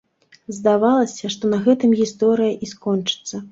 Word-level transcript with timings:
Здавалася, 0.59 1.31
што 1.35 1.53
на 1.53 1.61
гэтым 1.69 1.93
гісторыя 2.01 2.59
і 2.63 2.73
скончыцца. 2.75 3.47